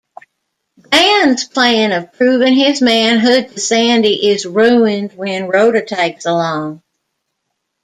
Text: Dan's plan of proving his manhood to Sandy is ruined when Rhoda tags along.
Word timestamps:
Dan's 0.89 1.43
plan 1.43 1.91
of 1.91 2.13
proving 2.13 2.55
his 2.55 2.81
manhood 2.81 3.49
to 3.49 3.59
Sandy 3.59 4.29
is 4.29 4.47
ruined 4.47 5.13
when 5.13 5.47
Rhoda 5.47 5.83
tags 5.83 6.25
along. 6.25 6.81